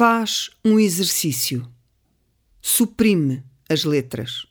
[0.00, 1.70] Faz um exercício.
[2.58, 4.46] Suprime as letras.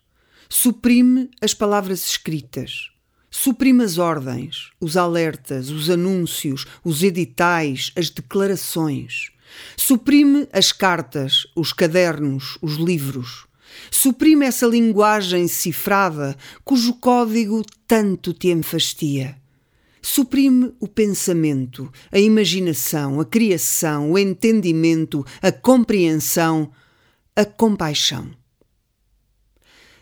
[0.48, 2.92] Suprime as palavras escritas.
[3.32, 9.32] Suprime as ordens, os alertas, os anúncios, os editais, as declarações.
[9.76, 13.48] Suprime as cartas, os cadernos, os livros.
[13.90, 19.36] Suprime essa linguagem cifrada cujo código tanto te enfastia.
[20.02, 26.72] Suprime o pensamento, a imaginação, a criação, o entendimento, a compreensão,
[27.36, 28.32] a compaixão.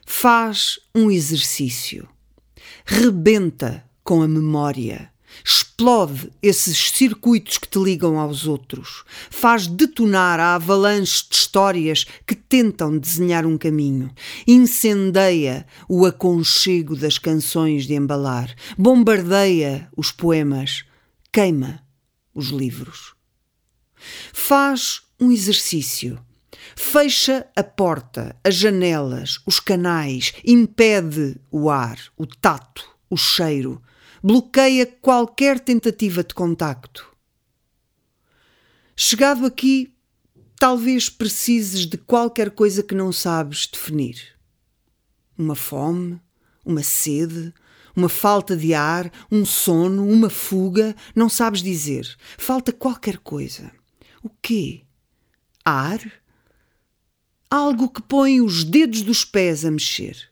[0.06, 2.08] Faz um exercício.
[2.86, 5.12] Rebenta com a memória
[5.80, 9.04] Explode esses circuitos que te ligam aos outros.
[9.30, 14.12] Faz detonar a avalanche de histórias que tentam desenhar um caminho.
[14.48, 18.56] Incendeia o aconchego das canções de embalar.
[18.76, 20.84] Bombardeia os poemas.
[21.32, 21.80] Queima
[22.34, 23.14] os livros.
[24.34, 26.20] Faz um exercício.
[26.76, 33.80] Fecha a porta, as janelas, os canais, impede o ar, o tato, o cheiro
[34.24, 37.08] bloqueia qualquer tentativa de contacto.
[38.96, 39.94] Chegado aqui,
[40.60, 44.36] talvez precises de qualquer coisa que não sabes definir.
[45.38, 46.20] Uma fome,
[46.66, 47.54] uma sede,
[47.96, 52.16] uma falta de ar, um sono, uma fuga, não sabes dizer.
[52.38, 53.72] Falta qualquer coisa.
[54.24, 54.82] O quê?
[55.64, 56.00] Ar?
[57.50, 60.30] Algo que põe os dedos dos pés a mexer.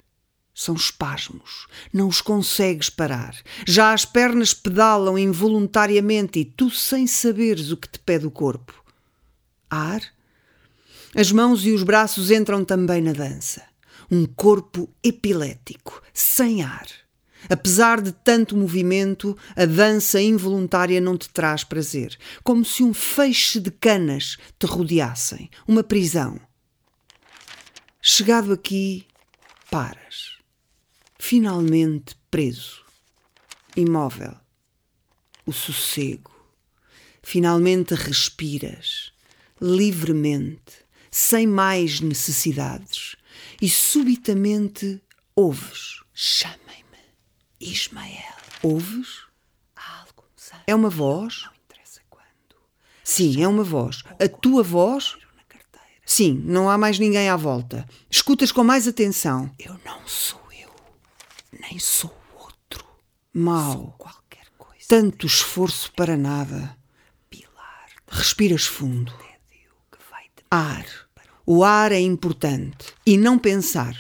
[0.58, 3.36] São espasmos, não os consegues parar.
[3.68, 8.74] Já as pernas pedalam involuntariamente e tu sem saberes o que te pede o corpo.
[9.70, 10.02] Ar?
[11.14, 13.64] As mãos e os braços entram também na dança.
[14.10, 16.88] Um corpo epilético, sem ar.
[17.50, 23.60] Apesar de tanto movimento, a dança involuntária não te traz prazer, como se um feixe
[23.60, 26.40] de canas te rodeassem, uma prisão.
[28.02, 29.06] Chegado aqui,
[29.70, 30.35] paras
[31.28, 32.86] finalmente preso,
[33.76, 34.36] imóvel,
[35.44, 36.32] o sossego.
[37.24, 39.12] Finalmente respiras,
[39.60, 43.16] livremente, sem mais necessidades,
[43.60, 45.02] e subitamente
[45.36, 47.00] ouves: Chamem-me
[47.60, 48.36] Ismael.
[48.62, 49.24] Ouves?
[49.76, 50.60] Algo, sei.
[50.68, 51.42] É uma voz?
[51.46, 52.56] Não interessa quando.
[53.04, 54.04] Sim, é uma voz.
[54.20, 55.18] A tua voz?
[56.06, 57.84] Sim, não há mais ninguém à volta.
[58.12, 59.50] Escutas com mais atenção.
[59.58, 60.45] Eu não sou
[61.60, 62.86] nem sou outro.
[63.34, 63.96] Mal.
[63.98, 64.86] Qualquer coisa.
[64.88, 66.78] Tanto esforço para nada.
[67.30, 69.14] Pilar Respiras fundo.
[70.10, 70.86] vai de Ar.
[71.46, 72.94] O ar é importante.
[73.06, 73.96] E não pensar.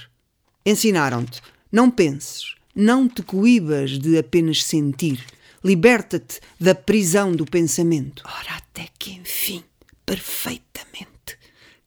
[0.65, 1.41] Ensinaram-te.
[1.71, 2.55] Não penses.
[2.73, 5.23] Não te coíbas de apenas sentir.
[5.63, 8.23] Liberta-te da prisão do pensamento.
[8.25, 9.63] Ora, até que enfim,
[10.05, 11.37] perfeitamente.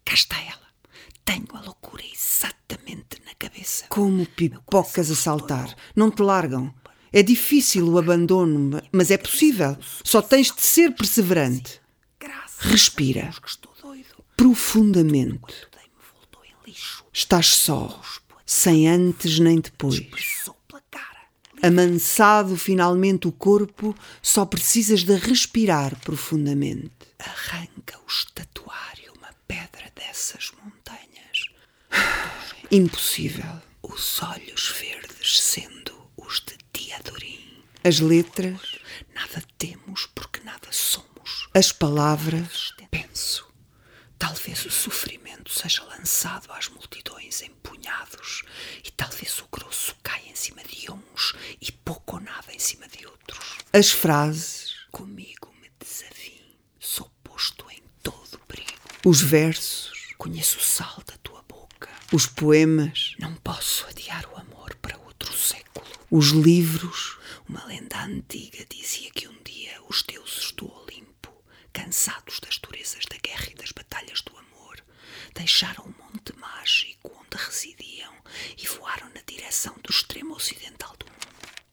[0.05, 0.68] Cá está ela.
[3.99, 5.75] Como pipocas a saltar.
[5.97, 6.73] Não te largam.
[7.13, 9.77] É difícil o abandono, ma- mas é possível.
[10.05, 11.81] Só tens de ser perseverante.
[12.61, 13.31] Respira.
[14.37, 15.67] Profundamente.
[17.13, 18.01] Estás só.
[18.47, 20.01] Sem antes nem depois.
[21.61, 23.93] Amansado finalmente o corpo,
[24.23, 26.93] só precisas de respirar profundamente.
[27.19, 31.49] Arranca o estatuário uma pedra dessas montanhas.
[32.71, 33.61] Impossível.
[33.99, 37.65] Os olhos verdes sendo os de Diadorim.
[37.83, 38.77] As letras,
[39.13, 41.49] Nada temos porque nada somos.
[41.53, 43.47] as palavras, Penso,
[44.19, 48.43] talvez o sofrimento seja lançado às multidões em punhados
[48.85, 52.87] e talvez o grosso caia em cima de uns e pouco ou nada em cima
[52.89, 53.57] de outros.
[53.73, 58.71] as frases, Comigo me desafio, sou posto em todo o perigo.
[59.05, 61.91] os versos, Conheço o sal da tua boca.
[62.13, 65.87] os poemas, Não posso adiar o amor para outro século.
[66.11, 67.19] os livros,
[67.49, 71.33] Uma lenda antiga dizia que um dia os deuses do Olimpo,
[71.73, 74.77] cansados das durezas da guerra e das batalhas do amor,
[75.35, 78.13] deixaram o monte mágico onde residiam
[78.63, 81.19] e voaram na direção do extremo ocidental do mundo.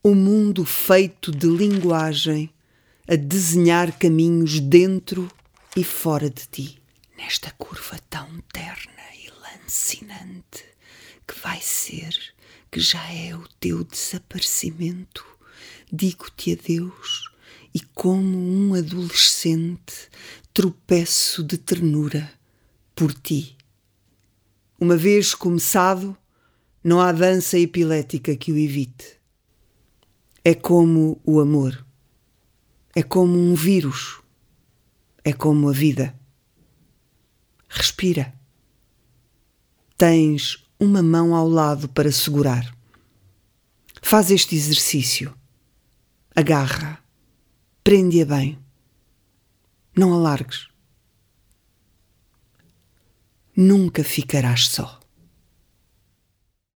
[0.02, 2.50] o mundo feito de linguagem
[3.08, 5.30] a desenhar caminhos dentro
[5.76, 6.82] e fora de ti.
[7.16, 10.64] Nesta curva tão terna e lancinante
[11.26, 12.16] que vai ser,
[12.70, 15.24] que já é o teu desaparecimento,
[15.92, 17.30] Digo-te adeus
[17.72, 20.08] e, como um adolescente,
[20.52, 22.28] tropeço de ternura
[22.94, 23.56] por ti.
[24.80, 26.16] Uma vez começado,
[26.82, 29.16] não há dança epilética que o evite.
[30.44, 31.86] É como o amor.
[32.94, 34.20] É como um vírus.
[35.22, 36.18] É como a vida.
[37.68, 38.34] Respira.
[39.96, 42.74] Tens uma mão ao lado para segurar.
[44.02, 45.34] Faz este exercício.
[46.34, 46.98] Agarra.
[47.82, 48.58] Prende-a bem.
[49.96, 50.68] Não alargues.
[53.56, 55.00] Nunca ficarás só.